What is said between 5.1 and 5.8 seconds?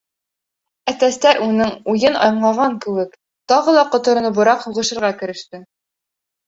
кереште.